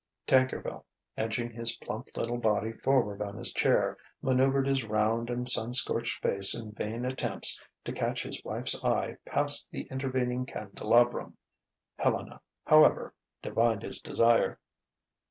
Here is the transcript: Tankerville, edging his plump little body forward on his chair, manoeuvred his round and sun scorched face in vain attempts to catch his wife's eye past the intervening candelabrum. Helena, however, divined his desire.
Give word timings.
Tankerville, 0.25 0.83
edging 1.15 1.51
his 1.51 1.75
plump 1.75 2.07
little 2.17 2.39
body 2.39 2.71
forward 2.73 3.21
on 3.21 3.37
his 3.37 3.53
chair, 3.53 3.99
manoeuvred 4.23 4.65
his 4.65 4.83
round 4.83 5.29
and 5.29 5.47
sun 5.47 5.73
scorched 5.73 6.23
face 6.23 6.59
in 6.59 6.71
vain 6.71 7.05
attempts 7.05 7.61
to 7.85 7.93
catch 7.93 8.23
his 8.23 8.43
wife's 8.43 8.83
eye 8.83 9.17
past 9.27 9.69
the 9.69 9.83
intervening 9.91 10.43
candelabrum. 10.47 11.37
Helena, 11.99 12.41
however, 12.65 13.13
divined 13.43 13.83
his 13.83 13.99
desire. 13.99 14.59